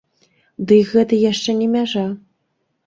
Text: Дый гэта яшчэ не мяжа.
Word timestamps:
Дый 0.71 0.81
гэта 0.93 1.21
яшчэ 1.31 1.57
не 1.61 1.67
мяжа. 1.77 2.07